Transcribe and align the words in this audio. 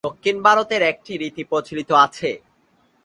দক্ষিণ 0.03 0.37
ভারতে 0.43 0.75
একটি 0.91 1.11
রীতি 1.17 1.43
প্রচলিত 1.43 1.89
আছে। 2.05 2.29